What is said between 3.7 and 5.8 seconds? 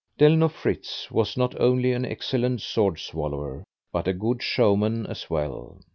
but a good showman as well.